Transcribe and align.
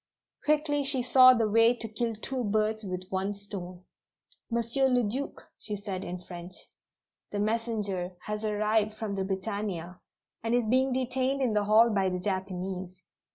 Quickly 0.45 0.83
she 0.83 1.03
saw 1.03 1.35
the 1.35 1.47
way 1.47 1.75
to 1.75 1.87
kill 1.87 2.15
two 2.15 2.43
birds 2.43 2.83
with 2.83 3.03
one 3.11 3.35
stone. 3.35 3.83
"Monsieur 4.49 4.87
le 4.87 5.03
Duc," 5.03 5.43
she 5.59 5.75
said 5.75 6.03
in 6.03 6.17
French. 6.17 6.55
"The 7.29 7.37
messenger 7.37 8.13
has 8.25 8.43
arrived 8.43 8.95
from 8.95 9.13
the 9.13 9.23
Britannia, 9.23 9.99
and 10.41 10.55
is 10.55 10.65
being 10.65 10.91
detained 10.91 11.43
in 11.43 11.53
the 11.53 11.65
hall 11.65 11.91
by 11.93 12.09
the 12.09 12.17
Japanese. 12.19 12.99